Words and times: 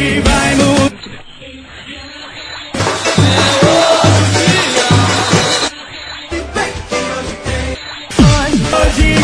Vai 0.00 0.54
mudar. 0.54 0.80
Hoje, 8.72 9.14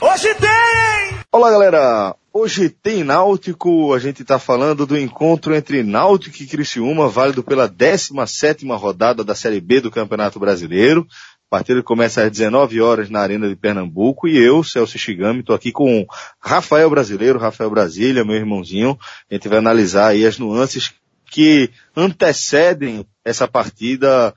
hoje 0.00 0.34
tem! 0.36 1.18
Olá, 1.32 1.50
galera! 1.50 2.14
Hoje 2.32 2.68
tem 2.68 3.02
Náutico, 3.02 3.92
a 3.94 3.98
gente 3.98 4.22
está 4.22 4.38
falando 4.38 4.86
do 4.86 4.96
encontro 4.96 5.52
entre 5.56 5.82
Náutico 5.82 6.40
e 6.40 6.46
Criciúma, 6.46 7.08
válido 7.08 7.42
pela 7.42 7.68
17ª 7.68 8.78
rodada 8.78 9.24
da 9.24 9.34
Série 9.34 9.60
B 9.60 9.80
do 9.80 9.90
Campeonato 9.90 10.38
Brasileiro. 10.38 11.04
A 11.48 11.58
partida 11.58 11.80
começa 11.80 12.24
às 12.24 12.30
19 12.30 12.80
horas 12.80 13.08
na 13.08 13.20
Arena 13.20 13.48
de 13.48 13.54
Pernambuco 13.54 14.26
e 14.26 14.36
eu, 14.36 14.64
Celso 14.64 14.98
Shigami, 14.98 15.40
estou 15.40 15.54
aqui 15.54 15.70
com 15.70 16.04
Rafael 16.40 16.90
Brasileiro, 16.90 17.38
Rafael 17.38 17.70
Brasília, 17.70 18.24
meu 18.24 18.34
irmãozinho. 18.34 18.98
A 19.30 19.34
gente 19.34 19.48
vai 19.48 19.58
analisar 19.58 20.08
aí 20.08 20.26
as 20.26 20.38
nuances 20.40 20.92
que 21.30 21.70
antecedem 21.94 23.06
essa 23.24 23.46
partida, 23.46 24.34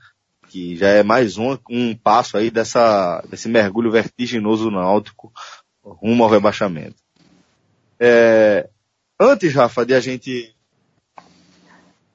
que 0.50 0.76
já 0.76 0.88
é 0.88 1.02
mais 1.02 1.36
um, 1.36 1.58
um 1.68 1.96
passo 1.96 2.36
aí 2.36 2.48
dessa, 2.48 3.24
desse 3.28 3.48
mergulho 3.48 3.90
vertiginoso 3.90 4.70
Náutico 4.70 5.32
rumo 5.82 6.22
ao 6.22 6.30
rebaixamento. 6.30 7.02
É, 7.98 8.68
antes, 9.18 9.52
Rafa, 9.52 9.84
de 9.84 9.94
a 9.94 10.00
gente 10.00 10.54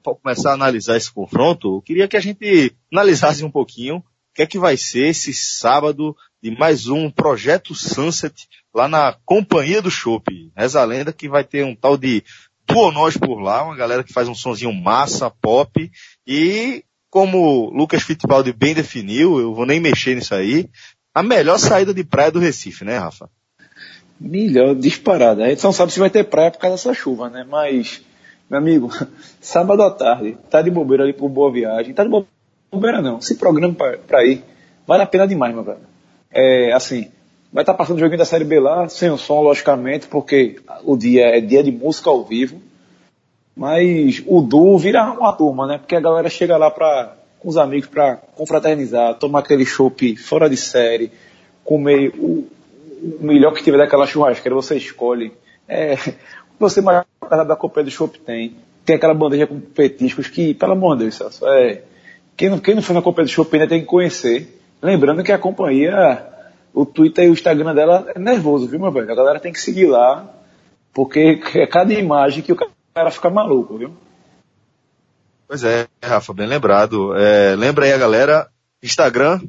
começar 0.02 0.52
a 0.52 0.54
analisar 0.54 0.96
esse 0.96 1.12
confronto, 1.12 1.76
eu 1.76 1.82
queria 1.82 2.08
que 2.08 2.16
a 2.16 2.20
gente 2.20 2.74
analisasse 2.90 3.44
um 3.44 3.50
pouquinho 3.50 4.02
que 4.36 4.42
é 4.42 4.46
que 4.46 4.58
vai 4.58 4.76
ser 4.76 5.06
esse 5.06 5.32
sábado 5.32 6.14
de 6.42 6.50
mais 6.50 6.88
um 6.88 7.10
Projeto 7.10 7.74
Sunset 7.74 8.46
lá 8.72 8.86
na 8.86 9.16
Companhia 9.24 9.80
do 9.80 9.90
Chopp. 9.90 10.26
Reza 10.54 10.82
a 10.82 10.84
lenda 10.84 11.10
que 11.10 11.26
vai 11.26 11.42
ter 11.42 11.64
um 11.64 11.74
tal 11.74 11.96
de 11.96 12.22
Duonós 12.68 13.16
por 13.16 13.40
lá, 13.40 13.64
uma 13.64 13.74
galera 13.74 14.04
que 14.04 14.12
faz 14.12 14.28
um 14.28 14.34
sonzinho 14.34 14.74
massa, 14.74 15.30
pop, 15.30 15.90
e 16.26 16.84
como 17.08 17.38
o 17.38 17.70
Lucas 17.70 18.02
Fittipaldi 18.02 18.52
bem 18.52 18.74
definiu, 18.74 19.40
eu 19.40 19.54
vou 19.54 19.64
nem 19.64 19.80
mexer 19.80 20.14
nisso 20.14 20.34
aí, 20.34 20.68
a 21.14 21.22
melhor 21.22 21.58
saída 21.58 21.94
de 21.94 22.04
praia 22.04 22.30
do 22.30 22.38
Recife, 22.38 22.84
né, 22.84 22.98
Rafa? 22.98 23.30
Melhor, 24.20 24.74
disparada. 24.74 25.44
A 25.44 25.48
gente 25.48 25.64
não 25.64 25.72
sabe 25.72 25.92
se 25.92 25.98
vai 25.98 26.10
ter 26.10 26.24
praia 26.24 26.50
por 26.50 26.58
causa 26.58 26.76
dessa 26.76 26.92
chuva, 26.92 27.30
né? 27.30 27.46
Mas, 27.48 28.02
meu 28.50 28.58
amigo, 28.58 28.90
sábado 29.40 29.82
à 29.82 29.90
tarde, 29.90 30.36
tá 30.50 30.60
de 30.60 30.70
bobeira 30.70 31.04
ali 31.04 31.14
por 31.14 31.30
Boa 31.30 31.50
Viagem, 31.50 31.94
tá 31.94 32.02
de 32.02 32.10
bobeira 32.10 32.35
não, 32.72 33.20
se 33.20 33.36
programa 33.36 33.74
pra 34.06 34.24
ir, 34.24 34.44
vale 34.86 35.02
a 35.02 35.06
pena 35.06 35.26
demais, 35.26 35.54
meu 35.54 35.64
velho. 35.64 35.78
É, 36.30 36.72
assim, 36.72 37.10
vai 37.52 37.62
estar 37.62 37.72
tá 37.72 37.78
passando 37.78 37.96
o 37.96 38.00
joguinho 38.00 38.18
da 38.18 38.24
Série 38.24 38.44
B 38.44 38.60
lá, 38.60 38.88
sem 38.88 39.10
o 39.10 39.16
som, 39.16 39.40
logicamente, 39.40 40.06
porque 40.06 40.56
o 40.84 40.96
dia 40.96 41.36
é 41.36 41.40
dia 41.40 41.62
de 41.62 41.72
música 41.72 42.10
ao 42.10 42.24
vivo, 42.24 42.60
mas 43.56 44.22
o 44.26 44.42
Du 44.42 44.76
vira 44.76 45.02
uma 45.12 45.32
turma, 45.32 45.66
né? 45.66 45.78
Porque 45.78 45.96
a 45.96 46.00
galera 46.00 46.28
chega 46.28 46.56
lá 46.56 46.70
pra, 46.70 47.16
com 47.38 47.48
os 47.48 47.56
amigos 47.56 47.88
pra 47.88 48.16
confraternizar, 48.16 49.14
tomar 49.14 49.38
aquele 49.38 49.64
chopp 49.64 50.16
fora 50.16 50.50
de 50.50 50.56
série, 50.56 51.10
comer 51.64 52.12
o, 52.18 52.46
o 53.02 53.18
melhor 53.20 53.54
que 53.54 53.62
tiver 53.62 53.78
daquela 53.78 54.06
churrasqueira, 54.06 54.54
você 54.54 54.76
escolhe. 54.76 55.32
É, 55.68 55.96
você 56.58 56.80
mais 56.80 57.04
da 57.20 57.56
Copa 57.56 57.82
do 57.82 57.90
Chopp 57.90 58.18
tem. 58.20 58.56
Tem 58.84 58.96
aquela 58.96 59.14
bandeja 59.14 59.46
com 59.46 59.58
petiscos 59.58 60.28
que, 60.28 60.54
pelo 60.54 60.72
amor 60.72 60.96
de 60.96 61.04
Deus, 61.04 61.42
é, 61.42 61.82
quem 62.36 62.50
não, 62.50 62.58
quem 62.58 62.74
não 62.74 62.82
foi 62.82 62.94
na 62.94 63.02
Copa 63.02 63.22
do 63.22 63.28
Chopp 63.28 63.54
ainda 63.54 63.68
tem 63.68 63.80
que 63.80 63.86
conhecer. 63.86 64.60
Lembrando 64.82 65.24
que 65.24 65.32
a 65.32 65.38
companhia, 65.38 66.26
o 66.72 66.84
Twitter 66.84 67.24
e 67.24 67.30
o 67.30 67.32
Instagram 67.32 67.74
dela 67.74 68.12
é 68.14 68.18
nervoso, 68.18 68.68
viu, 68.68 68.78
meu 68.78 68.92
velho? 68.92 69.10
A 69.10 69.16
galera 69.16 69.40
tem 69.40 69.52
que 69.52 69.60
seguir 69.60 69.86
lá, 69.86 70.32
porque 70.92 71.40
é 71.54 71.66
cada 71.66 71.94
imagem 71.94 72.42
que 72.42 72.52
o 72.52 72.56
cara 72.94 73.10
fica 73.10 73.30
maluco, 73.30 73.78
viu? 73.78 73.96
Pois 75.48 75.64
é, 75.64 75.86
Rafa, 76.02 76.34
bem 76.34 76.46
lembrado. 76.46 77.16
É, 77.16 77.54
lembra 77.56 77.86
aí 77.86 77.92
a 77.92 77.98
galera, 77.98 78.50
Instagram. 78.82 79.40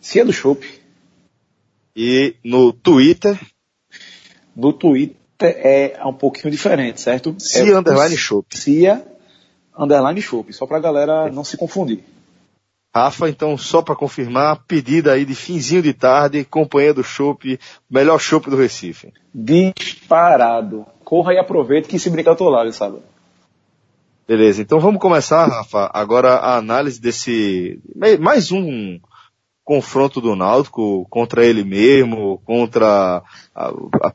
Cia 0.00 0.24
do 0.24 0.32
Chopp. 0.32 0.64
E 1.94 2.36
no 2.44 2.72
Twitter. 2.72 3.38
No 4.54 4.72
Twitter 4.72 5.16
é 5.40 6.00
um 6.04 6.14
pouquinho 6.14 6.50
diferente, 6.50 7.00
certo? 7.00 7.34
Cia 7.38 7.72
é, 7.72 7.76
Underline 7.76 8.16
Chopp. 8.16 8.56
Cia 8.56 9.04
Underline 9.76 10.22
Chopp, 10.22 10.52
só 10.52 10.66
pra 10.66 10.80
galera 10.80 11.30
não 11.30 11.44
se 11.44 11.56
confundir. 11.56 12.02
Rafa, 12.94 13.28
então 13.28 13.58
só 13.58 13.82
para 13.82 13.94
confirmar, 13.94 14.64
pedida 14.66 15.12
aí 15.12 15.26
de 15.26 15.34
finzinho 15.34 15.82
de 15.82 15.92
tarde, 15.92 16.44
companhia 16.44 16.94
do 16.94 17.04
Chopp, 17.04 17.60
melhor 17.90 18.18
Chopp 18.18 18.48
do 18.48 18.56
Recife. 18.56 19.12
Disparado. 19.34 20.86
Corra 21.04 21.34
e 21.34 21.38
aproveite 21.38 21.88
que 21.88 21.98
se 21.98 22.08
brincar 22.08 22.30
eu 22.30 22.36
tô 22.36 22.48
lá, 22.48 22.70
sabe? 22.72 22.98
Beleza, 24.26 24.62
então 24.62 24.80
vamos 24.80 25.00
começar, 25.00 25.46
Rafa, 25.46 25.90
agora 25.92 26.36
a 26.36 26.56
análise 26.56 27.00
desse, 27.00 27.78
mais 28.18 28.50
um 28.50 28.98
confronto 29.62 30.20
do 30.20 30.34
Náutico 30.34 31.06
contra 31.10 31.44
ele 31.44 31.62
mesmo, 31.64 32.40
contra 32.44 33.22
a, 33.54 33.68
a 34.02 34.14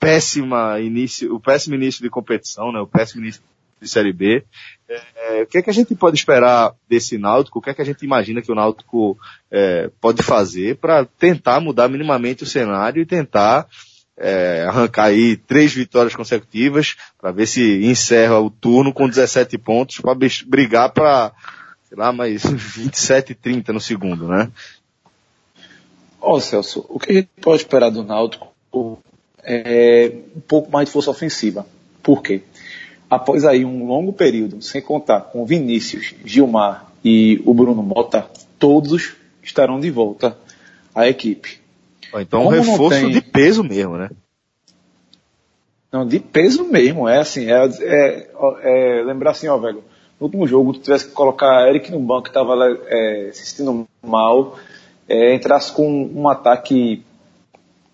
péssima 0.00 0.80
início, 0.80 1.34
o 1.34 1.38
péssimo 1.38 1.74
início 1.74 2.02
de 2.02 2.08
competição, 2.08 2.72
né, 2.72 2.80
o 2.80 2.86
péssimo 2.86 3.22
início 3.22 3.42
de 3.42 3.53
Série 3.82 4.12
B. 4.12 4.44
É, 4.88 5.42
o 5.42 5.46
que 5.46 5.58
é 5.58 5.62
que 5.62 5.70
a 5.70 5.72
gente 5.72 5.94
pode 5.94 6.16
esperar 6.16 6.74
desse 6.88 7.18
Náutico? 7.18 7.58
O 7.58 7.62
que 7.62 7.70
é 7.70 7.74
que 7.74 7.82
a 7.82 7.84
gente 7.84 8.04
imagina 8.04 8.42
que 8.42 8.52
o 8.52 8.54
Náutico 8.54 9.18
é, 9.50 9.90
pode 10.00 10.22
fazer 10.22 10.76
para 10.76 11.04
tentar 11.04 11.60
mudar 11.60 11.88
minimamente 11.88 12.42
o 12.42 12.46
cenário 12.46 13.02
e 13.02 13.06
tentar 13.06 13.66
é, 14.16 14.64
arrancar 14.68 15.06
aí 15.06 15.36
três 15.36 15.72
vitórias 15.72 16.14
consecutivas 16.14 16.96
para 17.20 17.32
ver 17.32 17.46
se 17.46 17.84
encerra 17.84 18.38
o 18.38 18.50
turno 18.50 18.92
com 18.92 19.08
17 19.08 19.58
pontos 19.58 20.00
para 20.00 20.16
brigar 20.46 20.92
para, 20.92 21.32
sei 21.88 21.98
lá, 21.98 22.12
mais 22.12 22.44
27 22.46 23.32
e 23.32 23.34
30 23.34 23.72
no 23.72 23.80
segundo, 23.80 24.28
né? 24.28 24.50
Ó, 26.20 26.36
oh, 26.36 26.40
Celso, 26.40 26.86
o 26.88 26.98
que 26.98 27.10
a 27.10 27.14
gente 27.16 27.28
pode 27.40 27.62
esperar 27.62 27.90
do 27.90 28.02
Náutico 28.02 28.54
é 29.42 30.10
um 30.34 30.40
pouco 30.40 30.70
mais 30.70 30.88
de 30.88 30.92
força 30.92 31.10
ofensiva. 31.10 31.66
Por 32.02 32.22
quê? 32.22 32.42
Após 33.14 33.44
aí 33.44 33.64
um 33.64 33.86
longo 33.86 34.12
período, 34.12 34.60
sem 34.60 34.82
contar 34.82 35.20
com 35.20 35.46
Vinícius, 35.46 36.14
Gilmar 36.24 36.86
e 37.04 37.40
o 37.44 37.54
Bruno 37.54 37.82
Mota, 37.82 38.26
todos 38.58 39.14
estarão 39.42 39.78
de 39.78 39.90
volta 39.90 40.36
à 40.94 41.08
equipe. 41.08 41.60
Então 42.16 42.46
um 42.46 42.48
reforço 42.48 43.00
tem... 43.00 43.10
de 43.10 43.20
peso 43.20 43.62
mesmo, 43.62 43.96
né? 43.96 44.10
Não, 45.92 46.04
de 46.04 46.18
peso 46.18 46.64
mesmo, 46.64 47.08
é 47.08 47.20
assim, 47.20 47.46
é, 47.50 47.64
é, 47.82 48.30
é 48.62 49.02
lembrar 49.04 49.30
assim, 49.30 49.46
ó, 49.46 49.56
velho, 49.56 49.84
no 50.18 50.26
último 50.26 50.46
jogo 50.46 50.72
tu 50.72 50.80
tivesse 50.80 51.06
que 51.06 51.12
colocar 51.12 51.68
Eric 51.68 51.92
no 51.92 52.00
banco 52.00 52.24
que 52.24 52.30
estava 52.30 52.54
é, 52.88 53.30
se 53.32 53.46
sentindo 53.46 53.86
mal, 54.02 54.58
é, 55.08 55.34
entrasse 55.34 55.72
com 55.72 56.10
um 56.12 56.28
ataque 56.28 57.04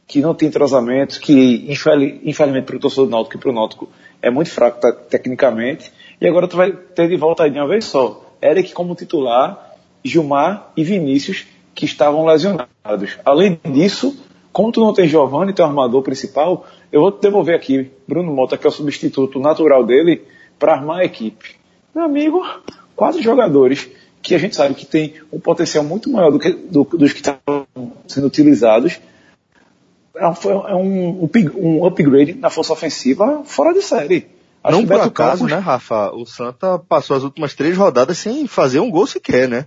que 0.06 0.20
não 0.22 0.34
tem 0.34 0.48
entrosamento, 0.48 1.20
que 1.20 1.70
infelizmente 1.70 2.64
para 2.64 2.76
o 2.76 2.80
torcedor 2.80 3.04
do 3.04 3.10
Náutico 3.10 3.36
e 3.36 3.38
para 3.38 3.50
o 3.50 3.54
Náutico 3.54 3.88
é 4.22 4.30
muito 4.30 4.50
fraco 4.50 4.80
tecnicamente, 5.08 5.92
e 6.20 6.26
agora 6.26 6.46
tu 6.46 6.56
vai 6.56 6.72
ter 6.72 7.08
de 7.08 7.16
volta 7.16 7.44
aí 7.44 7.50
de 7.50 7.58
uma 7.58 7.68
vez 7.68 7.84
só. 7.84 8.24
Eric 8.42 8.72
como 8.72 8.94
titular, 8.94 9.74
Gilmar 10.04 10.70
e 10.76 10.84
Vinícius 10.84 11.46
que 11.74 11.84
estavam 11.84 12.24
lesionados. 12.26 13.18
Além 13.24 13.58
disso, 13.64 14.16
como 14.52 14.72
tu 14.72 14.80
não 14.80 14.92
tem 14.92 15.08
Giovanni, 15.08 15.52
teu 15.52 15.64
armador 15.64 16.02
principal, 16.02 16.66
eu 16.90 17.00
vou 17.00 17.12
te 17.12 17.22
devolver 17.22 17.54
aqui 17.54 17.90
Bruno 18.06 18.32
Mota, 18.32 18.58
que 18.58 18.66
é 18.66 18.68
o 18.68 18.72
substituto 18.72 19.38
natural 19.38 19.84
dele, 19.84 20.22
para 20.58 20.72
armar 20.72 21.00
a 21.00 21.04
equipe. 21.04 21.56
Meu 21.94 22.04
amigo, 22.04 22.44
quatro 22.96 23.22
jogadores 23.22 23.88
que 24.22 24.34
a 24.34 24.38
gente 24.38 24.56
sabe 24.56 24.74
que 24.74 24.84
tem 24.84 25.14
um 25.32 25.40
potencial 25.40 25.82
muito 25.82 26.10
maior 26.10 26.30
do 26.30 26.38
que, 26.38 26.50
do, 26.50 26.84
dos 26.84 27.12
que 27.12 27.20
estão 27.20 27.38
sendo 28.06 28.26
utilizados. 28.26 29.00
É 30.20 30.28
um, 30.28 30.68
é 30.68 30.74
um, 30.74 31.30
um, 31.56 31.86
upgrade 31.86 32.34
na 32.34 32.50
força 32.50 32.74
ofensiva 32.74 33.42
fora 33.46 33.72
de 33.72 33.80
série. 33.80 34.28
Acho 34.62 34.76
Não 34.76 34.86
por 34.86 35.00
acaso, 35.00 35.44
Campos... 35.44 35.50
né, 35.50 35.56
Rafa? 35.56 36.10
O 36.12 36.26
Santa 36.26 36.78
passou 36.78 37.16
as 37.16 37.22
últimas 37.22 37.54
três 37.54 37.74
rodadas 37.74 38.18
sem 38.18 38.46
fazer 38.46 38.80
um 38.80 38.90
gol 38.90 39.06
sequer, 39.06 39.48
né? 39.48 39.64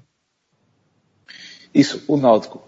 Isso, 1.73 2.03
o 2.07 2.17
Náutico. 2.17 2.61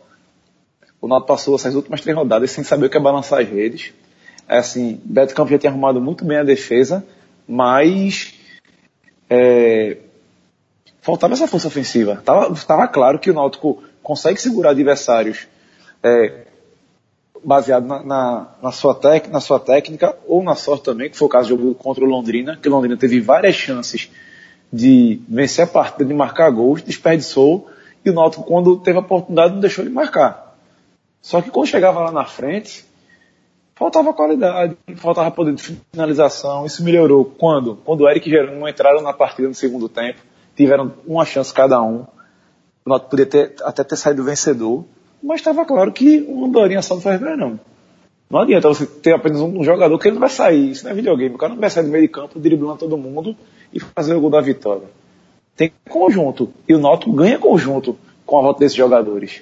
O 1.00 1.08
Náutico 1.08 1.28
passou 1.28 1.54
essas 1.54 1.76
últimas 1.76 2.02
três 2.02 2.18
rodadas 2.18 2.50
sem 2.50 2.64
saber 2.64 2.88
o 2.88 2.90
que 2.90 2.98
é 2.98 3.00
balançar 3.00 3.40
as 3.42 3.48
redes. 3.48 3.94
É 4.48 4.58
assim, 4.58 5.00
Beto 5.06 5.36
Campos 5.36 5.52
já 5.52 5.60
tinha 5.60 5.72
arrumado 5.72 6.02
muito 6.02 6.26
bem 6.26 6.40
a 6.40 6.44
defesa, 6.44 7.06
mas 7.48 8.34
é, 9.30 9.98
faltava 11.02 11.34
essa 11.34 11.48
força 11.48 11.68
ofensiva. 11.68 12.20
Tava, 12.26 12.52
tava 12.56 12.88
claro 12.88 13.20
que 13.20 13.30
o 13.30 13.34
Náutico 13.36 13.84
consegue 14.02 14.42
segurar 14.42 14.72
adversários 14.72 15.48
é, 16.02 16.48
baseado 17.46 17.86
na, 17.86 18.04
na, 18.04 18.48
na, 18.62 18.72
sua 18.72 18.96
tec, 18.96 19.28
na 19.30 19.40
sua 19.40 19.60
técnica 19.60 20.18
ou 20.28 20.44
na 20.44 20.56
sorte 20.56 20.84
também, 20.84 21.10
que 21.10 21.18
foi 21.18 21.28
o 21.28 21.30
caso 21.30 21.56
do 21.56 21.62
jogo 21.62 21.76
contra 21.76 22.04
o 22.04 22.08
Londrina, 22.08 22.58
que 22.58 22.68
o 22.68 22.72
Londrina 22.72 22.98
teve 22.98 23.22
várias 23.22 23.56
chances 23.56 24.10
de 24.74 25.22
vencer 25.30 25.66
a 25.66 25.68
partida, 25.68 26.04
de 26.04 26.14
marcar 26.14 26.50
gols, 26.50 26.82
desperdiçou, 26.82 27.70
e 28.04 28.10
o 28.10 28.14
Náutico, 28.14 28.44
quando 28.44 28.78
teve 28.78 28.98
a 28.98 29.02
oportunidade, 29.02 29.54
não 29.54 29.62
deixou 29.62 29.86
de 29.86 29.92
marcar. 29.92 30.56
Só 31.22 31.42
que 31.42 31.50
quando 31.50 31.68
chegava 31.68 32.00
lá 32.02 32.12
na 32.12 32.26
frente, 32.26 32.84
faltava 33.76 34.14
qualidade, 34.14 34.76
faltava 34.96 35.30
poder 35.32 35.54
de 35.54 35.80
finalização. 35.92 36.66
Isso 36.66 36.84
melhorou 36.84 37.26
quando? 37.26 37.78
Quando 37.86 38.02
o 38.02 38.10
Eric 38.10 38.28
e 38.28 38.32
Jerônimo 38.32 38.68
entraram 38.68 39.02
na 39.02 39.14
partida 39.14 39.48
no 39.48 39.56
segundo 39.56 39.88
tempo, 39.88 40.20
tiveram 40.56 40.94
uma 41.06 41.26
chance 41.26 41.54
cada 41.54 41.82
um. 41.82 42.06
O 42.86 42.90
Náutico 42.90 43.12
podia 43.12 43.26
ter, 43.26 43.56
até 43.64 43.84
ter 43.84 43.96
saído 43.96 44.24
vencedor, 44.24 44.86
mas 45.26 45.42
estava 45.42 45.66
claro 45.66 45.92
que 45.92 46.20
não 46.22 46.52
daria 46.52 46.82
só 46.82 46.96
não 46.96 47.02
faz 47.02 47.20
bem, 47.20 47.36
não. 47.36 47.60
Não 48.30 48.40
adianta 48.40 48.68
você 48.68 48.86
ter 48.86 49.14
apenas 49.14 49.42
um 49.42 49.64
jogador 49.64 49.98
que 50.00 50.08
ele 50.08 50.16
não 50.16 50.22
vai 50.22 50.30
sair, 50.30 50.72
isso 50.72 50.84
não 50.84 50.92
é 50.92 50.96
videogame. 50.96 51.36
O 51.36 51.38
cara 51.38 51.54
não 51.54 51.60
vai 51.60 51.70
sair 51.70 51.84
do 51.84 51.90
meio 51.90 52.04
de 52.04 52.10
campo, 52.10 52.40
driblando 52.40 52.78
todo 52.78 52.98
mundo 52.98 53.36
e 53.74 53.80
fazer 53.80 54.16
o 54.16 54.22
gol 54.22 54.30
da 54.30 54.42
vitória. 54.42 54.88
Tem 55.56 55.72
conjunto. 55.90 56.52
E 56.68 56.74
o 56.74 56.80
Náutico 56.80 57.14
ganha 57.14 57.38
conjunto 57.40 57.98
com 58.26 58.40
a 58.40 58.42
volta 58.42 58.60
desses 58.60 58.76
jogadores. 58.78 59.42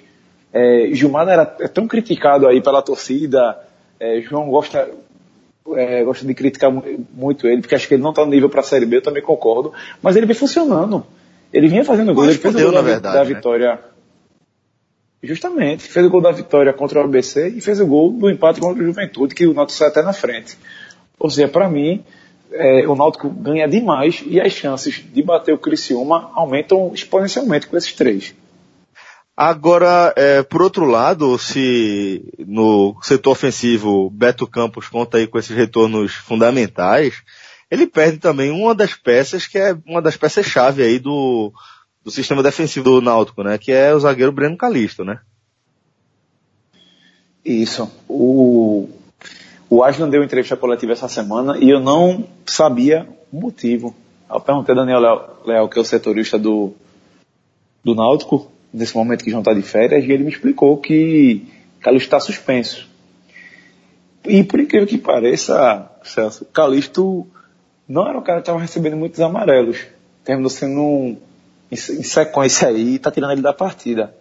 É, 0.52 0.90
Gilmar 0.92 1.28
era 1.28 1.56
é 1.60 1.68
tão 1.68 1.88
criticado 1.88 2.48
aí 2.48 2.62
pela 2.62 2.82
torcida, 2.82 3.58
é, 4.00 4.22
João 4.22 4.50
gosta, 4.50 4.90
é, 5.76 6.04
gosta 6.04 6.26
de 6.26 6.34
criticar 6.34 6.72
muito 7.14 7.48
ele, 7.48 7.62
porque 7.62 7.74
acho 7.74 7.88
que 7.88 7.96
ele 7.96 8.04
não 8.04 8.12
está 8.12 8.24
no 8.24 8.32
nível 8.32 8.50
para 8.50 8.60
a 8.60 8.64
Série 8.64 8.86
B, 8.86 8.98
eu 8.98 9.02
também 9.02 9.24
concordo, 9.24 9.74
mas 10.02 10.16
ele 10.16 10.28
vem 10.28 10.36
funcionando. 10.36 11.04
Ele 11.52 11.68
vinha 11.68 11.86
fazendo 11.86 12.14
gol, 12.14 12.26
ele 12.26 12.34
fez 12.34 12.54
o 12.56 12.60
gol 12.60 12.72
da, 12.72 12.82
verdade, 12.82 13.34
da 13.34 13.58
né? 13.58 13.80
Justamente, 15.24 15.84
fez 15.84 16.06
o 16.06 16.10
gol 16.10 16.20
da 16.20 16.32
vitória 16.32 16.74
contra 16.74 17.00
o 17.00 17.04
ABC 17.04 17.48
e 17.48 17.62
fez 17.62 17.80
o 17.80 17.88
gol 17.88 18.12
do 18.12 18.30
empate 18.30 18.60
contra 18.60 18.84
o 18.84 18.86
Juventude, 18.86 19.34
que 19.34 19.48
o 19.48 19.54
Náutico 19.54 19.78
sai 19.78 19.88
até 19.88 20.02
na 20.02 20.12
frente. 20.12 20.58
Ou 21.18 21.30
seja, 21.30 21.48
para 21.48 21.70
mim, 21.70 22.04
é, 22.52 22.86
o 22.86 22.94
Náutico 22.94 23.30
ganha 23.30 23.66
demais 23.66 24.22
e 24.26 24.42
as 24.42 24.52
chances 24.52 25.02
de 25.14 25.24
bater 25.24 25.54
o 25.54 25.58
Criciúma 25.58 26.30
aumentam 26.36 26.92
exponencialmente 26.94 27.68
com 27.68 27.78
esses 27.78 27.94
três. 27.94 28.36
Agora, 29.36 30.14
é, 30.18 30.44
por 30.44 30.62
outro 30.62 30.86
lado, 30.86 31.40
se 31.40 32.22
no 32.46 32.96
setor 33.02 33.32
ofensivo 33.32 34.10
Beto 34.10 34.46
Campos 34.46 34.90
conta 34.90 35.18
aí 35.18 35.26
com 35.26 35.40
esses 35.40 35.56
retornos 35.56 36.14
fundamentais, 36.14 37.24
ele 37.72 37.88
perde 37.88 38.18
também 38.18 38.52
uma 38.52 38.76
das 38.76 38.94
peças 38.94 39.48
que 39.48 39.58
é 39.58 39.76
uma 39.88 40.02
das 40.02 40.18
peças-chave 40.18 40.84
aí 40.84 41.00
do, 41.00 41.52
do 42.04 42.12
sistema 42.12 42.44
defensivo 42.44 42.86
do 42.86 43.02
Náutico, 43.02 43.44
né? 43.44 43.58
Que 43.58 43.72
é 43.72 43.94
o 43.94 44.00
zagueiro 44.00 44.32
Breno 44.32 44.58
Calisto, 44.58 45.06
né? 45.06 45.20
Isso. 47.44 47.92
O, 48.08 48.90
o 49.70 49.84
Aslan 49.84 50.10
deu 50.10 50.24
entrevista 50.24 50.56
coletiva 50.56 50.94
essa 50.94 51.08
semana 51.08 51.58
e 51.58 51.70
eu 51.70 51.80
não 51.80 52.28
sabia 52.46 53.08
o 53.32 53.40
motivo. 53.40 53.96
Eu 54.30 54.40
perguntei 54.40 54.74
a 54.74 54.78
Daniel 54.78 55.38
Leal, 55.46 55.70
que 55.70 55.78
é 55.78 55.82
o 55.82 55.86
setorista 55.86 56.38
do, 56.40 56.74
do 57.84 57.94
Náutico, 57.94 58.52
nesse 58.74 58.96
momento 58.96 59.24
que 59.24 59.30
João 59.30 59.42
está 59.42 59.54
de 59.54 59.62
férias, 59.62 60.04
e 60.04 60.12
ele 60.12 60.24
me 60.24 60.32
explicou 60.32 60.78
que 60.78 61.46
Calixto 61.80 62.08
está 62.08 62.20
suspenso. 62.20 62.88
E 64.26 64.44
por 64.44 64.60
incrível 64.60 64.88
que 64.88 64.98
pareça, 64.98 65.92
Celso, 66.04 66.46
Calixto 66.46 67.28
não 67.88 68.08
era 68.08 68.18
o 68.18 68.22
cara 68.22 68.40
que 68.40 68.44
estava 68.44 68.60
recebendo 68.60 68.96
muitos 68.96 69.20
amarelos. 69.20 69.86
Terminou 70.24 70.50
sendo 70.50 70.80
um, 70.80 71.18
em, 71.74 72.04
sequência 72.04 72.68
aí, 72.68 72.96
está 72.96 73.12
tirando 73.12 73.32
ele 73.32 73.42
da 73.42 73.54
partida. 73.54 74.14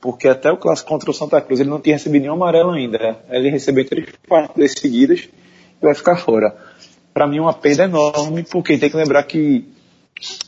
Porque 0.00 0.28
até 0.28 0.50
o 0.50 0.56
clássico 0.56 0.88
contra 0.88 1.10
o 1.10 1.14
Santa 1.14 1.40
Cruz 1.40 1.60
ele 1.60 1.70
não 1.70 1.80
tinha 1.80 1.96
recebido 1.96 2.22
nenhum 2.22 2.34
amarelo 2.34 2.70
ainda. 2.70 3.18
Ele 3.30 3.50
recebeu 3.50 3.86
três 3.86 4.06
partidas 4.28 4.72
seguidas 4.72 5.20
e 5.20 5.84
vai 5.84 5.94
ficar 5.94 6.16
fora. 6.16 6.54
Para 7.12 7.26
mim, 7.26 7.40
uma 7.40 7.54
perda 7.54 7.84
enorme, 7.84 8.42
porque 8.42 8.76
tem 8.76 8.90
que 8.90 8.96
lembrar 8.96 9.22
que 9.22 9.66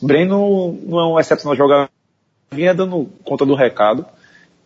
Breno 0.01 0.77
não 0.83 0.99
é 0.99 1.07
um 1.07 1.19
excepcional 1.19 1.55
jogador 1.55 1.89
vinha 2.51 2.73
dando 2.73 3.09
conta 3.23 3.45
do 3.45 3.55
recado, 3.55 4.05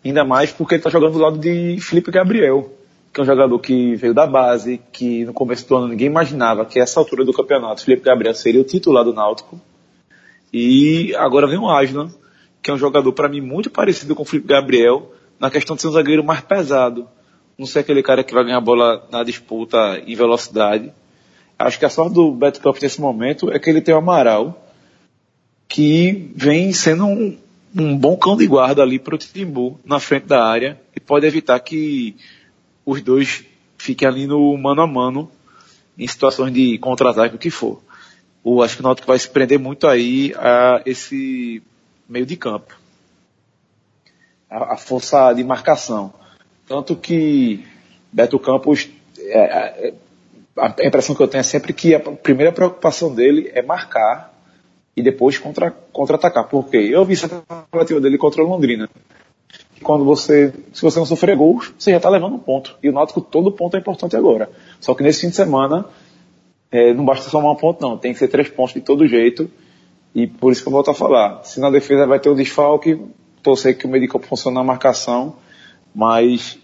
ainda 0.04 0.24
mais 0.24 0.52
porque 0.52 0.76
ele 0.76 0.80
está 0.80 0.90
jogando 0.90 1.14
do 1.14 1.20
lado 1.20 1.38
de 1.38 1.78
Felipe 1.82 2.12
Gabriel, 2.12 2.72
que 3.14 3.20
é 3.20 3.24
um 3.24 3.26
jogador 3.26 3.60
que 3.60 3.96
veio 3.96 4.14
da 4.14 4.26
base, 4.26 4.80
que 4.92 5.26
no 5.26 5.34
começo 5.34 5.68
do 5.68 5.76
ano 5.76 5.88
ninguém 5.88 6.08
imaginava 6.08 6.66
que 6.66 6.80
essa 6.80 7.00
altura 7.00 7.26
do 7.26 7.34
campeonato 7.34 7.84
Felipe 7.84 8.04
Gabriel 8.04 8.34
seria 8.34 8.62
o 8.62 8.64
titular 8.64 9.04
do 9.04 9.14
Náutico. 9.14 9.60
E 10.54 11.16
agora 11.16 11.48
vem 11.48 11.58
o 11.58 11.70
Aslan, 11.70 12.12
que 12.62 12.70
é 12.70 12.74
um 12.74 12.78
jogador 12.78 13.12
para 13.14 13.30
mim 13.30 13.42
muito 13.42 13.70
parecido 13.70 14.16
com 14.16 14.24
o 14.24 14.26
Felipe 14.26 14.48
Gabriel, 14.48 15.14
na 15.40 15.50
questão 15.50 15.76
de 15.76 15.82
ser 15.82 15.88
um 15.88 15.92
zagueiro 15.92 16.24
mais 16.24 16.42
pesado. 16.42 17.08
Não 17.58 17.66
ser 17.66 17.80
aquele 17.80 18.04
cara 18.04 18.24
que 18.24 18.34
vai 18.34 18.44
ganhar 18.44 18.58
a 18.58 18.62
bola 18.62 19.08
na 19.12 19.24
disputa 19.24 20.02
em 20.06 20.16
velocidade. 20.16 20.92
Acho 21.58 21.80
que 21.80 21.86
a 21.86 21.90
sorte 21.90 22.14
do 22.14 22.32
Beto 22.32 22.62
nesse 22.82 23.00
momento 23.00 23.52
é 23.52 23.60
que 23.60 23.70
ele 23.70 23.82
tem 23.82 23.94
o 23.94 24.00
Amaral, 24.00 24.68
que 25.68 26.32
vem 26.36 26.74
sendo 26.74 27.06
um, 27.06 27.38
um 27.76 27.98
bom 27.98 28.18
cão 28.18 28.36
de 28.36 28.48
guarda 28.48 28.82
ali 28.82 29.00
para 29.00 29.16
o 29.16 29.18
Timbu 29.18 29.80
na 29.86 30.00
frente 30.00 30.26
da 30.26 30.44
área 30.44 30.80
e 30.96 31.00
pode 31.00 31.26
evitar 31.26 31.60
que 31.60 32.16
os 32.86 33.02
dois 33.02 33.46
fiquem 33.78 34.08
ali 34.08 34.28
no 34.28 34.58
mano 34.58 34.82
a 34.82 34.88
mano 34.88 35.32
em 35.98 36.08
situações 36.08 36.54
de 36.54 36.78
contra-ataque, 36.78 37.36
o 37.36 37.40
que 37.40 37.50
for. 37.50 37.82
O, 38.44 38.62
acho 38.62 38.76
que 38.76 38.82
o 38.82 38.84
Náutico 38.84 39.08
vai 39.08 39.20
se 39.20 39.30
prender 39.30 39.60
muito 39.60 39.88
aí 39.88 40.34
a 40.38 40.82
esse 40.86 41.62
meio 42.10 42.26
de 42.26 42.36
campo. 42.36 42.76
A, 44.50 44.74
a 44.74 44.78
força 44.78 45.32
de 45.34 45.44
marcação. 45.44 46.14
Tanto 46.68 46.96
que 46.96 47.66
Beto 48.12 48.40
Campos, 48.40 48.90
é, 49.20 49.40
é, 49.40 49.94
a 50.58 50.86
impressão 50.86 51.16
que 51.16 51.22
eu 51.22 51.28
tenho 51.28 51.40
é 51.40 51.44
sempre 51.44 51.74
que 51.74 51.96
a 51.96 52.00
primeira 52.00 52.52
preocupação 52.52 53.14
dele 53.14 53.52
é 53.54 53.62
marcar 53.62 54.34
e 54.96 55.02
depois 55.02 55.38
contra, 55.38 55.72
contra-atacar. 55.72 56.48
Por 56.48 56.70
quê? 56.70 56.90
Eu 56.92 57.06
vi 57.06 57.14
essa 57.14 57.30
tentativa 57.72 58.02
dele 58.02 58.18
contra 58.18 58.44
o 58.44 58.48
Londrina. 58.48 58.90
Quando 59.82 60.06
você, 60.06 60.54
se 60.74 60.82
você 60.82 61.00
não 61.00 61.06
sofrer 61.06 61.36
gols, 61.36 61.74
você 61.78 61.92
já 61.92 61.98
está 61.98 62.10
levando 62.10 62.36
um 62.36 62.40
ponto. 62.40 62.78
E 62.84 62.90
o 62.90 62.92
Náutico, 62.92 63.22
todo 63.22 63.52
ponto 63.52 63.76
é 63.76 63.80
importante 63.80 64.16
agora. 64.16 64.50
Só 64.80 64.94
que 64.94 65.02
nesse 65.02 65.22
fim 65.22 65.30
de 65.30 65.36
semana, 65.36 65.86
é, 66.72 66.94
não 66.94 67.04
basta 67.04 67.30
somar 67.30 67.52
um 67.52 67.56
ponto 67.56 67.82
não, 67.82 67.98
tem 67.98 68.14
que 68.14 68.20
ser 68.20 68.30
três 68.30 68.48
pontos 68.48 68.74
de 68.74 68.82
todo 68.82 69.08
jeito. 69.08 69.50
E 70.16 70.28
por 70.28 70.52
isso 70.52 70.62
que 70.62 70.68
eu 70.68 70.74
volto 70.74 70.92
a 70.92 70.94
falar. 70.94 71.44
Se 71.44 71.60
na 71.60 71.70
defesa 71.70 72.06
vai 72.06 72.20
ter 72.20 72.30
um 72.30 72.36
desfalque, 72.36 73.00
torcer 73.42 73.78
que 73.78 73.86
o 73.86 73.90
meio 73.90 74.04
de 74.04 74.12
campo 74.12 74.28
funcione 74.28 74.56
na 74.56 74.64
marcação, 74.64 75.36
mas 75.94 76.58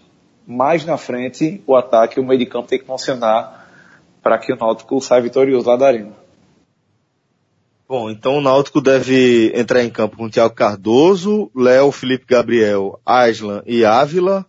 mais 0.46 0.84
na 0.84 0.96
frente, 0.96 1.62
o 1.66 1.76
ataque, 1.76 2.18
o 2.18 2.24
meio 2.24 2.38
de 2.38 2.46
campo 2.46 2.68
tem 2.68 2.78
que 2.78 2.86
funcionar 2.86 3.68
para 4.22 4.38
que 4.38 4.52
o 4.52 4.56
Náutico 4.56 5.00
saia 5.00 5.22
vitorioso 5.22 5.68
lá 5.68 5.76
da 5.76 5.86
arena. 5.86 6.12
Bom, 7.86 8.10
então 8.10 8.36
o 8.36 8.40
Náutico 8.40 8.80
deve 8.80 9.52
entrar 9.54 9.82
em 9.82 9.90
campo 9.90 10.16
com 10.16 10.28
Thiago 10.28 10.54
Cardoso, 10.54 11.50
Léo, 11.54 11.90
Felipe 11.90 12.26
Gabriel, 12.26 13.00
Aslan 13.04 13.62
e 13.66 13.84
Ávila, 13.84 14.44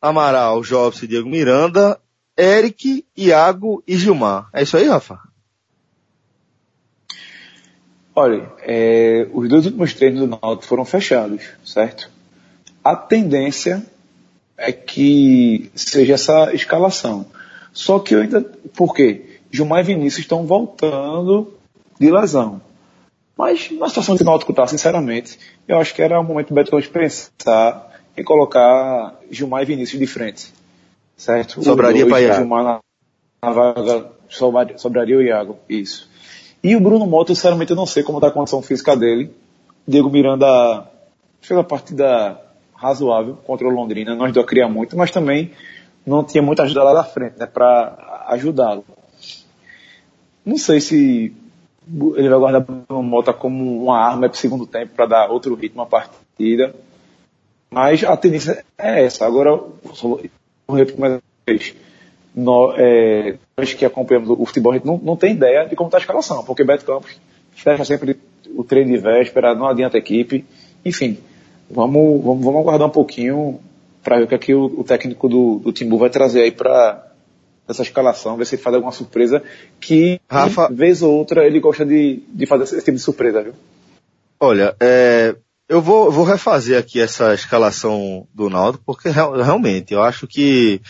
Amaral, 0.00 0.62
Jobs 0.62 1.02
e 1.02 1.06
Diego 1.06 1.28
Miranda, 1.28 1.98
Eric, 2.36 3.04
Iago 3.16 3.82
e 3.86 3.96
Gilmar. 3.96 4.48
É 4.52 4.62
isso 4.62 4.76
aí, 4.76 4.88
Rafa? 4.88 5.18
Olha, 8.16 8.52
é, 8.62 9.28
os 9.32 9.48
dois 9.48 9.66
últimos 9.66 9.92
treinos 9.94 10.20
do 10.20 10.26
Náutico 10.26 10.66
foram 10.66 10.84
fechados, 10.84 11.42
certo? 11.64 12.10
A 12.82 12.94
tendência 12.94 13.84
é 14.56 14.70
que 14.70 15.70
seja 15.74 16.14
essa 16.14 16.54
escalação. 16.54 17.26
Só 17.72 17.98
que 17.98 18.14
eu 18.14 18.20
ainda. 18.20 18.40
Por 18.76 18.94
quê? 18.94 19.40
Gilmar 19.50 19.80
e 19.80 19.84
Vinícius 19.84 20.24
estão 20.24 20.46
voltando 20.46 21.54
de 21.98 22.10
lesão. 22.10 22.60
Mas 23.36 23.70
na 23.72 23.88
situação 23.88 24.16
que 24.16 24.22
o 24.22 24.26
Náutico 24.26 24.52
está, 24.52 24.66
sinceramente, 24.66 25.38
eu 25.66 25.78
acho 25.78 25.92
que 25.92 26.02
era 26.02 26.20
o 26.20 26.24
momento 26.24 26.54
do 26.54 26.80
de 26.80 26.88
pensar 26.88 28.00
em 28.16 28.22
colocar 28.22 29.18
Gilmar 29.28 29.62
e 29.62 29.66
Vinícius 29.66 29.98
de 29.98 30.06
frente. 30.06 30.52
Certo? 31.16 31.62
Sobraria 31.62 32.06
para 32.06 32.20
Iago. 32.20 32.36
Gilmar 32.36 32.64
na, 33.42 33.50
vaga, 33.52 34.10
sobraria, 34.28 34.78
sobraria 34.78 35.16
o 35.16 35.22
Iago. 35.22 35.58
Isso. 35.68 36.08
E 36.62 36.74
o 36.74 36.80
Bruno 36.80 37.06
Moto, 37.06 37.34
sinceramente, 37.34 37.70
eu 37.70 37.76
não 37.76 37.86
sei 37.86 38.02
como 38.02 38.18
está 38.18 38.28
a 38.28 38.32
condição 38.32 38.62
física 38.62 38.96
dele. 38.96 39.30
Diego 39.86 40.10
Miranda 40.10 40.88
fez 41.40 41.58
a 41.58 41.62
partida 41.62 42.40
razoável 42.74 43.36
contra 43.46 43.66
o 43.66 43.70
Londrina, 43.70 44.14
não 44.14 44.24
ajudou 44.24 44.42
a 44.42 44.46
criar 44.46 44.68
muito, 44.68 44.96
mas 44.96 45.10
também 45.10 45.52
não 46.06 46.24
tinha 46.24 46.42
muita 46.42 46.62
ajuda 46.62 46.82
lá 46.82 46.94
da 46.94 47.04
frente, 47.04 47.38
né, 47.38 47.46
para 47.46 48.24
ajudá-lo. 48.28 48.84
Não 50.44 50.58
sei 50.58 50.80
se 50.80 51.34
ele 52.16 52.28
vai 52.28 52.38
guardar 52.38 52.66
o 52.88 53.02
Mota 53.02 53.32
como 53.32 53.82
uma 53.84 53.98
arma 53.98 54.28
para 54.28 54.36
o 54.36 54.36
segundo 54.36 54.66
tempo 54.66 54.94
para 54.94 55.06
dar 55.06 55.30
outro 55.30 55.54
ritmo 55.54 55.82
à 55.82 55.86
partida. 55.86 56.74
Mas 57.70 58.04
a 58.04 58.16
tendência 58.16 58.64
é 58.78 59.04
essa. 59.04 59.26
Agora, 59.26 59.60
repetir 60.68 61.00
mais 61.00 61.12
uma 61.14 61.22
vez. 61.46 61.74
Nós, 62.34 62.74
é, 62.78 63.36
nós 63.56 63.74
que 63.74 63.84
acompanhamos 63.84 64.30
o 64.30 64.44
futebol, 64.44 64.72
a 64.72 64.76
gente 64.76 64.86
não, 64.86 64.98
não 64.98 65.16
tem 65.16 65.32
ideia 65.32 65.66
de 65.66 65.76
como 65.76 65.88
está 65.88 65.98
a 65.98 66.00
escalação, 66.00 66.44
porque 66.44 66.64
Beto 66.64 66.84
Campos 66.84 67.16
fecha 67.54 67.84
sempre 67.84 68.18
o 68.56 68.64
treino 68.64 68.90
de 68.90 68.98
véspera, 68.98 69.54
não 69.54 69.66
adianta 69.66 69.96
a 69.96 70.00
equipe. 70.00 70.44
Enfim, 70.84 71.18
vamos, 71.70 72.22
vamos, 72.22 72.44
vamos 72.44 72.60
aguardar 72.60 72.88
um 72.88 72.92
pouquinho 72.92 73.60
para 74.02 74.18
ver 74.18 74.24
o 74.24 74.26
que, 74.26 74.34
é 74.34 74.38
que 74.38 74.54
o, 74.54 74.64
o 74.64 74.84
técnico 74.84 75.28
do, 75.28 75.60
do 75.60 75.72
Timbu 75.72 75.96
vai 75.96 76.10
trazer 76.10 76.42
aí 76.42 76.52
para 76.52 77.10
essa 77.66 77.82
escalação, 77.82 78.36
ver 78.36 78.44
se 78.44 78.56
ele 78.56 78.62
faz 78.62 78.74
alguma 78.74 78.92
surpresa, 78.92 79.42
que, 79.80 80.20
Rafa, 80.28 80.68
vez 80.68 81.02
ou 81.02 81.14
outra, 81.14 81.46
ele 81.46 81.60
gosta 81.60 81.84
de, 81.84 82.22
de 82.28 82.46
fazer 82.46 82.64
esse 82.64 82.84
tipo 82.84 82.96
de 82.96 83.02
surpresa, 83.02 83.42
viu? 83.42 83.54
Olha, 84.38 84.76
é, 84.78 85.34
eu 85.68 85.80
vou, 85.80 86.10
vou 86.10 86.24
refazer 86.24 86.78
aqui 86.78 87.00
essa 87.00 87.34
escalação 87.34 88.28
do 88.34 88.50
Naldo, 88.50 88.80
porque 88.84 89.08
real, 89.08 89.32
realmente, 89.34 89.94
eu 89.94 90.02
acho 90.02 90.26
que 90.26 90.80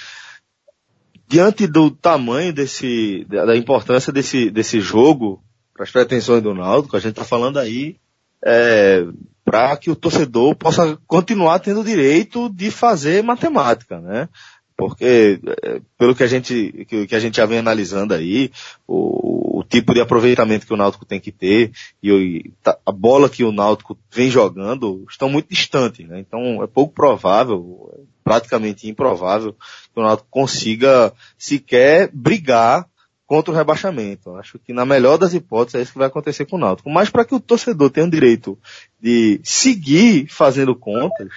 diante 1.26 1.66
do 1.66 1.90
tamanho 1.90 2.52
desse, 2.52 3.25
da 3.25 3.57
importância 3.57 4.12
desse, 4.12 4.50
desse 4.50 4.81
jogo, 4.81 5.43
para 5.73 5.85
as 5.85 5.90
pretensões 5.90 6.43
do 6.43 6.54
Náutico, 6.54 6.97
a 6.97 7.00
gente 7.00 7.12
está 7.12 7.25
falando 7.25 7.59
aí 7.59 7.97
é, 8.45 9.04
para 9.45 9.76
que 9.76 9.90
o 9.90 9.97
torcedor 9.97 10.54
possa 10.54 10.99
continuar 11.07 11.59
tendo 11.59 11.81
o 11.81 11.85
direito 11.85 12.49
de 12.50 12.71
fazer 12.71 13.23
matemática, 13.23 14.00
né? 14.00 14.28
Porque, 14.76 15.40
é, 15.62 15.81
pelo 15.97 16.14
que 16.14 16.25
a 16.25 16.26
gente, 16.26 16.85
que, 16.88 17.14
a 17.14 17.21
gente 17.21 17.37
já 17.37 17.47
vem 17.47 17.59
analisando 17.59 18.12
aí, 18.12 18.50
o, 18.87 19.61
o, 19.61 19.64
tipo 19.64 19.95
de 19.95 20.00
aproveitamento 20.00 20.66
que 20.66 20.75
o 20.75 20.76
Náutico 20.76 21.04
tem 21.04 21.21
que 21.21 21.31
ter 21.31 21.71
e, 22.02 22.11
e 22.11 22.52
tá, 22.62 22.76
a 22.85 22.90
bola 22.90 23.31
que 23.31 23.45
o 23.45 23.52
Náutico 23.52 23.97
vem 24.11 24.28
jogando 24.28 25.04
estão 25.09 25.28
muito 25.28 25.49
distantes, 25.49 26.07
né? 26.09 26.19
Então 26.19 26.62
é 26.62 26.66
pouco 26.66 26.93
provável, 26.93 28.04
praticamente 28.25 28.88
improvável 28.88 29.52
que 29.52 30.00
o 30.00 30.02
Náutico 30.02 30.28
consiga 30.28 31.12
sequer 31.38 32.11
brigar 32.12 32.88
contra 33.26 33.52
o 33.52 33.57
rebaixamento. 33.57 34.37
Acho 34.37 34.59
que 34.59 34.73
na 34.73 34.85
melhor 34.85 35.19
das 35.19 35.35
hipóteses 35.35 35.75
é 35.76 35.83
isso 35.83 35.93
que 35.93 35.99
vai 35.99 36.09
acontecer 36.09 36.47
com 36.47 36.57
o 36.57 36.61
Náutico. 36.61 36.90
Mas 36.90 37.11
para 37.11 37.25
que 37.25 37.35
o 37.35 37.40
torcedor 37.40 37.90
tenha 37.90 38.07
o 38.07 38.11
direito 38.11 38.59
de 39.00 39.40
seguir 39.45 40.26
fazendo 40.28 40.75
contas, 40.75 41.28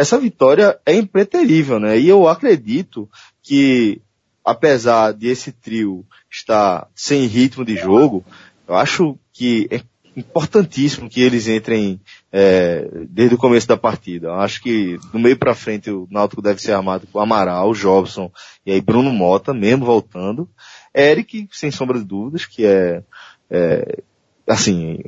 essa 0.00 0.18
vitória 0.18 0.80
é 0.86 0.94
impreterível, 0.94 1.78
né? 1.78 1.98
E 1.98 2.08
eu 2.08 2.26
acredito 2.26 3.06
que, 3.42 4.00
apesar 4.42 5.12
de 5.12 5.28
esse 5.28 5.52
trio 5.52 6.06
estar 6.30 6.88
sem 6.94 7.26
ritmo 7.26 7.66
de 7.66 7.76
jogo, 7.76 8.24
eu 8.66 8.76
acho 8.76 9.18
que 9.30 9.68
é 9.70 9.82
importantíssimo 10.16 11.08
que 11.08 11.20
eles 11.20 11.46
entrem 11.48 12.00
é, 12.32 12.88
desde 13.10 13.34
o 13.34 13.38
começo 13.38 13.68
da 13.68 13.76
partida. 13.76 14.28
Eu 14.28 14.40
acho 14.40 14.62
que 14.62 14.98
do 15.12 15.18
meio 15.18 15.36
para 15.36 15.54
frente 15.54 15.90
o 15.90 16.08
Náutico 16.10 16.40
deve 16.40 16.62
ser 16.62 16.72
armado 16.72 17.06
com 17.06 17.20
Amaral, 17.20 17.74
Jobson 17.74 18.32
e 18.64 18.72
aí 18.72 18.80
Bruno 18.80 19.12
Mota, 19.12 19.52
mesmo 19.52 19.84
voltando. 19.84 20.48
Eric, 20.94 21.46
sem 21.52 21.70
sombra 21.70 21.98
de 21.98 22.06
dúvidas, 22.06 22.46
que 22.46 22.64
é, 22.64 23.02
é 23.50 24.02
assim, 24.50 24.98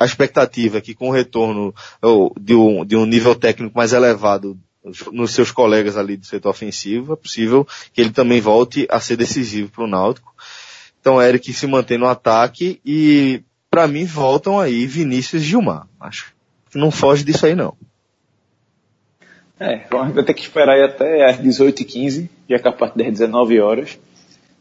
a 0.00 0.04
expectativa 0.04 0.78
é 0.78 0.80
que 0.80 0.94
com 0.94 1.08
o 1.08 1.12
retorno 1.12 1.74
de 2.40 2.54
um, 2.54 2.84
de 2.84 2.96
um 2.96 3.06
nível 3.06 3.34
técnico 3.34 3.76
mais 3.76 3.92
elevado 3.92 4.58
nos 5.12 5.32
seus 5.32 5.50
colegas 5.50 5.96
ali 5.96 6.16
do 6.16 6.26
setor 6.26 6.50
ofensivo, 6.50 7.12
é 7.12 7.16
possível 7.16 7.66
que 7.92 8.00
ele 8.00 8.10
também 8.10 8.40
volte 8.40 8.86
a 8.90 8.98
ser 9.00 9.16
decisivo 9.16 9.70
para 9.70 9.84
o 9.84 9.88
Náutico. 9.88 10.34
Então, 11.00 11.22
Eric 11.22 11.52
se 11.52 11.66
mantém 11.66 11.98
no 11.98 12.06
ataque 12.06 12.80
e, 12.84 13.42
para 13.70 13.86
mim, 13.86 14.04
voltam 14.04 14.58
aí 14.58 14.86
Vinícius 14.86 15.42
e 15.42 15.46
Gilmar. 15.46 15.86
Acho 16.00 16.32
que 16.70 16.78
não 16.78 16.90
foge 16.90 17.24
disso 17.24 17.46
aí, 17.46 17.54
não. 17.54 17.76
É, 19.60 19.86
vai 19.90 20.24
ter 20.24 20.34
que 20.34 20.42
esperar 20.42 20.74
aí 20.74 20.84
até 20.84 21.28
às 21.28 21.38
18h15, 21.38 22.28
já 22.48 22.58
que 22.58 22.68
a 22.68 22.72
partir 22.72 22.98
das 22.98 23.12
19 23.12 23.60
horas. 23.60 23.98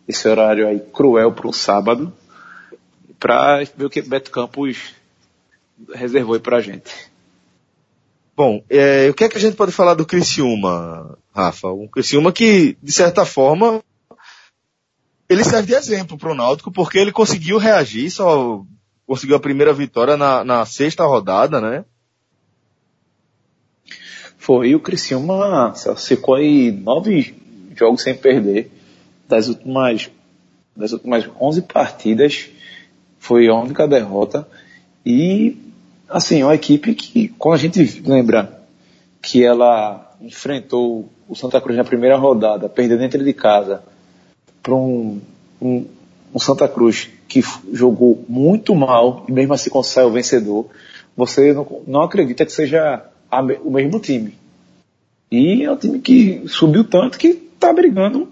Esse 0.08 0.28
horário 0.28 0.68
aí 0.68 0.80
cruel 0.80 1.32
para 1.34 1.48
o 1.48 1.54
sábado 1.54 2.14
para 3.20 3.64
ver 3.76 3.86
o 3.86 3.90
que 3.90 4.02
Beto 4.02 4.32
Campos 4.32 4.94
reservou 5.94 6.36
aí 6.36 6.40
para 6.40 6.58
a 6.58 6.62
gente. 6.62 6.92
Bom, 8.36 8.64
é, 8.70 9.10
o 9.10 9.14
que 9.14 9.24
é 9.24 9.30
que 9.30 9.38
a 9.38 9.42
gente 9.42 9.56
pode 9.56 9.72
falar 9.72 9.96
do 9.96 10.06
Criciúma, 10.06 11.18
Rafa? 11.34 11.70
Um 11.70 11.88
Criciúma 11.88 12.32
que, 12.32 12.78
de 12.84 12.92
certa 12.92 13.26
forma, 13.26 13.84
ele 15.28 15.44
serve 15.44 15.68
de 15.68 15.74
exemplo 15.74 16.18
para 16.18 16.32
o 16.32 16.36
Náutico, 16.36 16.72
porque 16.72 17.00
ele 17.00 17.12
conseguiu 17.12 17.58
reagir, 17.58 18.12
só 18.12 18.64
conseguiu 19.08 19.36
a 19.36 19.40
primeira 19.40 19.74
vitória 19.74 20.16
na, 20.16 20.44
na 20.44 20.66
sexta 20.66 21.04
rodada, 21.04 21.60
né? 21.60 21.84
Foi, 24.38 24.76
o 24.76 24.80
Criciúma 24.80 25.74
ficou 25.98 26.36
aí 26.36 26.72
nove 26.72 27.36
jogos 27.76 28.04
sem 28.04 28.16
perder. 28.16 28.72
Das 29.28 29.48
últimas, 29.48 30.10
das 30.76 30.94
últimas 30.94 31.28
onze 31.40 31.62
partidas, 31.62 32.50
foi 33.20 33.48
a 33.48 33.56
única 33.56 33.88
derrota. 33.88 34.48
E, 35.06 35.58
assim, 36.10 36.44
uma 36.44 36.56
equipe 36.56 36.94
que, 36.94 37.30
quando 37.30 37.56
a 37.56 37.58
gente 37.58 38.02
lembra 38.06 38.62
que 39.22 39.44
ela 39.44 40.16
enfrentou 40.22 41.10
o 41.28 41.36
Santa 41.36 41.60
Cruz 41.60 41.78
na 41.78 41.84
primeira 41.84 42.16
rodada, 42.16 42.70
perdendo 42.70 43.00
dentro 43.00 43.24
de 43.24 43.34
casa, 43.34 43.84
para 44.64 44.74
um, 44.74 45.22
um, 45.62 45.86
um, 46.34 46.40
Santa 46.40 46.68
Cruz 46.68 47.10
que 47.28 47.42
jogou 47.72 48.24
muito 48.28 48.74
mal 48.76 49.26
e 49.28 49.32
mesmo 49.32 49.54
assim 49.54 49.70
consegue 49.70 50.08
o 50.08 50.12
vencedor, 50.12 50.68
você 51.16 51.54
não, 51.54 51.82
não 51.86 52.02
acredita 52.02 52.46
que 52.46 52.52
seja 52.52 53.06
a, 53.30 53.42
o 53.42 53.72
mesmo 53.72 54.00
time. 54.00 54.36
E 55.32 55.64
é 55.64 55.72
um 55.72 55.76
time 55.76 56.00
que 56.00 56.44
subiu 56.48 56.84
tanto 56.84 57.18
que 57.18 57.28
está 57.28 57.74
brigando 57.74 58.30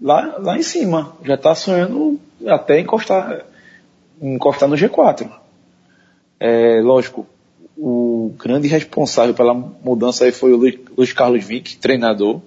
lá, 0.00 0.36
lá 0.38 0.56
em 0.56 0.62
cima. 0.62 1.16
Já 1.24 1.34
está 1.34 1.54
sonhando 1.54 2.20
até 2.46 2.78
encostar 2.78 3.44
encostar 4.20 4.68
no 4.68 4.76
G4. 4.76 5.30
É, 6.38 6.80
lógico, 6.82 7.26
o 7.76 8.34
grande 8.38 8.68
responsável 8.68 9.34
pela 9.34 9.54
mudança 9.54 10.24
aí 10.24 10.32
foi 10.32 10.52
o 10.52 10.56
Luiz 10.96 11.12
Carlos 11.12 11.44
Vick, 11.44 11.76
treinador. 11.76 12.40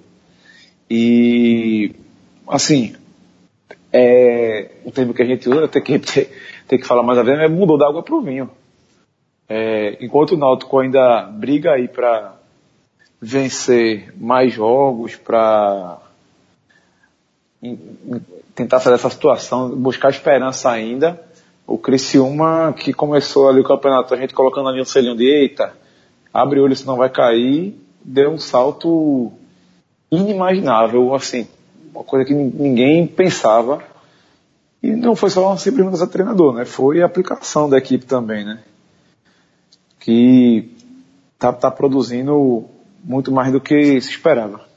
E, 0.89 1.91
assim, 2.47 2.95
é, 3.93 4.71
o 4.83 4.91
termo 4.91 5.13
que 5.13 5.21
a 5.21 5.25
gente 5.25 5.47
usa, 5.47 5.67
tem 5.67 5.81
que, 5.81 5.99
tem 6.67 6.79
que 6.79 6.85
falar 6.85 7.03
mais 7.03 7.19
a 7.19 7.23
ver, 7.23 7.39
é 7.39 7.47
mudou 7.47 7.77
da 7.77 7.87
água 7.87 8.03
para 8.03 8.15
o 8.15 8.21
vinho. 8.21 8.49
É, 9.47 9.97
enquanto 10.03 10.33
o 10.33 10.37
Náutico 10.37 10.79
ainda 10.79 11.23
briga 11.23 11.71
aí 11.71 11.87
para 11.87 12.35
vencer 13.19 14.13
mais 14.15 14.53
jogos, 14.53 15.15
para 15.15 15.97
tentar 18.55 18.79
fazer 18.79 18.95
essa 18.95 19.09
situação, 19.09 19.69
buscar 19.75 20.09
esperança 20.09 20.69
ainda, 20.69 21.19
o 21.69 21.77
Criciúma, 21.77 22.73
que 22.73 22.91
começou 22.91 23.47
ali 23.47 23.59
o 23.59 23.63
campeonato, 23.63 24.13
a 24.13 24.17
gente 24.17 24.33
colocando 24.33 24.69
ali 24.69 24.81
um 24.81 24.85
selinho 24.85 25.15
de 25.15 25.25
eita, 25.25 25.71
abre 26.33 26.59
o 26.59 26.63
olho 26.63 26.75
se 26.75 26.85
não 26.85 26.97
vai 26.97 27.09
cair, 27.09 27.79
deu 28.03 28.31
um 28.31 28.39
salto 28.39 29.31
inimaginável, 30.11 31.13
assim, 31.13 31.47
uma 31.93 32.03
coisa 32.03 32.25
que 32.25 32.33
ninguém 32.33 33.05
pensava. 33.05 33.83
E 34.81 34.95
não 34.95 35.15
foi 35.15 35.29
só 35.29 35.45
uma 35.45 35.57
simples 35.57 35.85
mudança 35.85 36.07
de 36.07 36.11
treinador, 36.11 36.55
né? 36.55 36.65
Foi 36.65 37.03
a 37.03 37.05
aplicação 37.05 37.69
da 37.69 37.77
equipe 37.77 38.05
também, 38.05 38.43
né? 38.43 38.63
Que 39.99 40.71
tá, 41.37 41.53
tá 41.53 41.69
produzindo 41.69 42.65
muito 43.03 43.31
mais 43.31 43.51
do 43.51 43.61
que 43.61 44.01
se 44.01 44.09
esperava. 44.09 44.68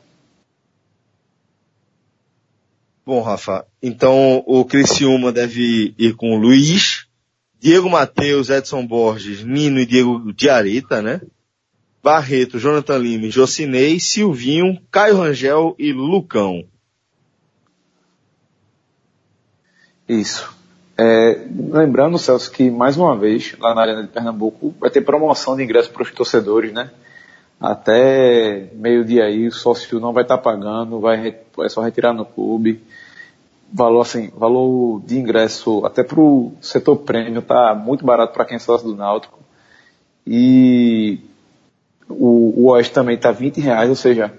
Bom, 3.05 3.21
Rafa, 3.21 3.67
então 3.83 4.45
o 4.47 4.65
Criciúma 4.65 5.33
deve 5.33 5.93
ir 5.99 6.15
com 6.15 6.37
o 6.37 6.39
Luiz, 6.39 7.07
Diego 7.59 7.91
Matheus, 7.91 8.49
Edson 8.49 8.87
Borges, 8.87 9.43
Nino 9.43 9.81
e 9.81 9.87
Diego 9.87 10.33
Diarita, 10.33 11.03
né? 11.03 11.21
Barreto, 12.03 12.59
Jonathan 12.59 12.99
Lima, 12.99 13.31
Jocinei, 13.31 13.99
Silvinho, 13.99 14.81
Caio 14.91 15.17
Rangel 15.17 15.75
e 15.79 15.93
Lucão. 15.93 16.65
Isso. 20.09 20.53
É, 20.97 21.47
lembrando, 21.73 22.19
Celso, 22.19 22.51
que 22.51 22.71
mais 22.71 22.97
uma 22.97 23.17
vez, 23.17 23.57
lá 23.59 23.75
na 23.75 23.83
Arena 23.83 24.03
de 24.03 24.09
Pernambuco, 24.09 24.75
vai 24.79 24.91
ter 24.91 25.01
promoção 25.01 25.57
de 25.57 25.65
ingresso 25.65 25.91
para 25.91 26.03
os 26.03 26.13
torcedores, 26.13 26.73
né? 26.73 26.91
Até 27.63 28.71
meio-dia 28.75 29.25
aí, 29.25 29.47
o 29.47 29.53
sócio 29.53 30.01
não 30.01 30.13
vai 30.13 30.25
estar 30.25 30.37
tá 30.37 30.43
pagando, 30.43 30.99
vai, 30.99 31.37
é 31.61 31.69
só 31.69 31.81
retirar 31.81 32.13
no 32.13 32.25
clube 32.25 32.83
valor 33.73 34.03
assim, 34.03 34.31
valor 34.37 35.01
de 35.01 35.19
ingresso 35.19 35.85
até 35.87 36.03
para 36.03 36.21
o 36.21 36.53
setor 36.61 36.97
prêmio 36.97 37.41
tá 37.41 37.75
muito 37.75 38.05
barato 38.05 38.35
para 38.35 38.45
quem 38.45 38.57
é 38.57 38.59
sócio 38.59 38.87
do 38.87 38.95
Náutico. 38.95 39.39
E 40.27 41.21
o, 42.09 42.63
o 42.63 42.71
Oeste 42.71 42.93
também 42.93 43.17
tá 43.17 43.33
20 43.33 43.61
reais, 43.61 43.89
ou 43.89 43.97
seja, 43.97 44.33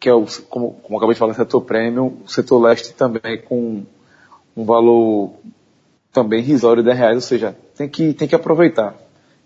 que 0.00 0.08
é 0.08 0.14
o, 0.14 0.24
como, 0.48 0.72
como 0.82 0.96
acabei 0.96 1.14
de 1.14 1.18
falar, 1.18 1.34
setor 1.34 1.60
prêmio, 1.60 2.16
o 2.24 2.28
setor 2.28 2.58
leste 2.58 2.94
também 2.94 3.42
com 3.42 3.82
um 4.56 4.64
valor 4.64 5.32
também 6.10 6.42
risório 6.42 6.82
de 6.82 6.88
10 6.88 6.98
reais, 6.98 7.14
ou 7.16 7.20
seja, 7.20 7.56
tem 7.76 7.88
que, 7.88 8.14
tem 8.14 8.26
que 8.26 8.34
aproveitar. 8.34 8.94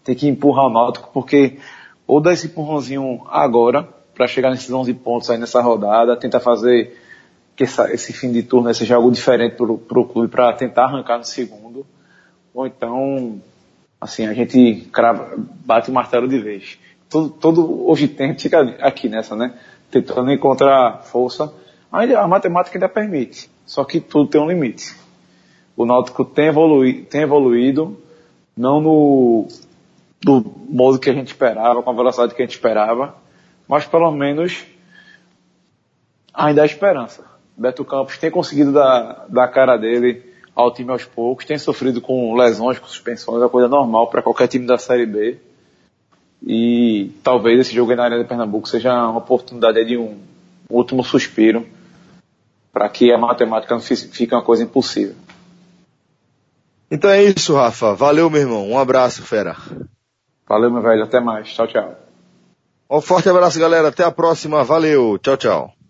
Tem 0.04 0.14
que 0.14 0.28
empurrar 0.28 0.66
o 0.66 0.70
Náutico, 0.70 1.10
porque 1.12 1.58
ou 2.06 2.20
dar 2.20 2.32
esse 2.32 2.46
empurrãozinho 2.46 3.22
agora, 3.28 3.88
para 4.14 4.26
chegar 4.26 4.50
nesses 4.50 4.70
11 4.70 4.92
pontos 4.94 5.30
aí 5.30 5.38
nessa 5.38 5.60
rodada, 5.60 6.16
tentar 6.16 6.40
fazer 6.40 6.96
que 7.56 7.64
essa, 7.64 7.92
esse 7.92 8.12
fim 8.12 8.32
de 8.32 8.42
turno 8.42 8.72
seja 8.74 8.96
algo 8.96 9.10
diferente 9.10 9.56
para 9.56 9.70
o 10.00 10.04
clube 10.06 10.28
para 10.28 10.52
tentar 10.52 10.84
arrancar 10.84 11.18
no 11.18 11.24
segundo, 11.24 11.86
ou 12.54 12.66
então, 12.66 13.40
assim, 14.00 14.26
a 14.26 14.34
gente 14.34 14.88
crava, 14.92 15.34
bate 15.64 15.90
o 15.90 15.94
martelo 15.94 16.28
de 16.28 16.38
vez. 16.38 16.78
Todo, 17.08 17.30
todo 17.30 17.88
hoje 17.88 18.08
tem, 18.08 18.38
fica 18.38 18.60
aqui 18.80 19.08
nessa, 19.08 19.36
né? 19.36 19.54
Tentando 19.90 20.30
encontrar 20.32 21.02
força. 21.04 21.52
Ainda, 21.90 22.20
a 22.20 22.28
matemática 22.28 22.76
ainda 22.76 22.88
permite, 22.88 23.50
só 23.66 23.84
que 23.84 24.00
tudo 24.00 24.30
tem 24.30 24.40
um 24.40 24.48
limite. 24.48 24.94
O 25.76 25.84
Náutico 25.84 26.24
tem, 26.24 26.46
evolui, 26.46 27.02
tem 27.02 27.22
evoluído, 27.22 27.98
não 28.56 28.80
no 28.80 29.48
do 30.24 30.44
modo 30.68 30.98
que 30.98 31.10
a 31.10 31.12
gente 31.14 31.28
esperava, 31.28 31.82
com 31.82 31.90
a 31.90 31.94
velocidade 31.94 32.34
que 32.34 32.42
a 32.42 32.44
gente 32.44 32.54
esperava, 32.54 33.14
mas 33.68 33.84
pelo 33.84 34.10
menos 34.10 34.64
ainda 36.32 36.62
há 36.62 36.66
esperança 36.66 37.32
Beto 37.56 37.84
Campos 37.84 38.18
tem 38.18 38.30
conseguido 38.30 38.72
dar, 38.72 39.26
dar 39.28 39.44
a 39.44 39.48
cara 39.48 39.76
dele 39.76 40.22
ao 40.54 40.72
time 40.72 40.90
aos 40.90 41.04
poucos, 41.04 41.44
tem 41.44 41.58
sofrido 41.58 42.00
com 42.00 42.34
lesões, 42.34 42.78
com 42.78 42.86
suspensões, 42.86 43.42
é 43.42 43.48
coisa 43.48 43.68
normal 43.68 44.08
para 44.08 44.22
qualquer 44.22 44.48
time 44.48 44.66
da 44.66 44.78
Série 44.78 45.06
B. 45.06 45.38
E 46.44 47.12
talvez 47.22 47.60
esse 47.60 47.74
jogo 47.74 47.94
na 47.94 48.04
Arena 48.04 48.22
de 48.22 48.28
Pernambuco 48.28 48.68
seja 48.68 48.92
uma 48.92 49.18
oportunidade 49.18 49.84
de 49.84 49.96
um 49.96 50.18
último 50.68 51.04
suspiro 51.04 51.66
para 52.72 52.88
que 52.88 53.12
a 53.12 53.18
matemática 53.18 53.74
não 53.74 53.80
fique 53.80 54.34
uma 54.34 54.42
coisa 54.42 54.62
impossível. 54.64 55.14
Então 56.90 57.10
é 57.10 57.22
isso, 57.22 57.54
Rafa. 57.54 57.94
Valeu, 57.94 58.28
meu 58.28 58.40
irmão. 58.40 58.68
Um 58.68 58.78
abraço, 58.78 59.22
fera. 59.22 59.56
Valeu, 60.48 60.70
meu 60.70 60.82
velho. 60.82 61.04
Até 61.04 61.20
mais. 61.20 61.48
Tchau, 61.48 61.66
tchau. 61.66 61.94
Um 62.90 63.00
forte 63.00 63.28
abraço, 63.28 63.58
galera. 63.58 63.88
Até 63.88 64.04
a 64.04 64.10
próxima. 64.10 64.64
Valeu. 64.64 65.18
Tchau, 65.18 65.36
tchau. 65.36 65.81